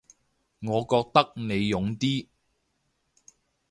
[0.03, 0.03] 我
[0.81, 2.25] 覺得你勇啲